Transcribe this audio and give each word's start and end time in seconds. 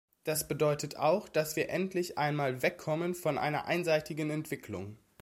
Das 0.23 0.47
bedeutet 0.47 0.97
auch, 0.97 1.29
dass 1.29 1.55
wir 1.55 1.69
endlich 1.69 2.17
einmal 2.17 2.63
wegkommen 2.63 3.13
von 3.13 3.37
einer 3.37 3.65
einseitigen 3.67 4.31
Entwicklung. 4.31 4.97